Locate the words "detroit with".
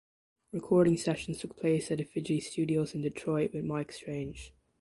3.03-3.65